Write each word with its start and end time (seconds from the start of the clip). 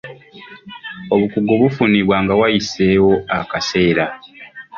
Obukugu 1.13 1.51
bufunibwa 1.61 2.17
nga 2.23 2.33
wayiseewo 2.39 3.13
akaseera. 3.39 4.05